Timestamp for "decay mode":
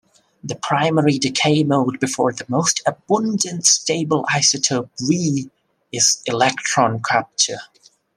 1.19-1.99